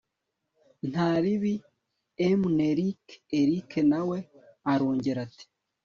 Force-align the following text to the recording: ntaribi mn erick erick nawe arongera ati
ntaribi 0.89 1.53
mn 2.39 2.57
erick 2.69 3.03
erick 3.39 3.69
nawe 3.91 4.17
arongera 4.71 5.19
ati 5.27 5.45